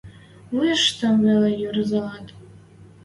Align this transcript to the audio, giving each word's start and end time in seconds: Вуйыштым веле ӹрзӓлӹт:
Вуйыштым 0.53 1.15
веле 1.25 1.51
ӹрзӓлӹт: 1.67 2.27